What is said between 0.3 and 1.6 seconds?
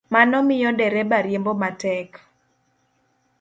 miyo dereba riembo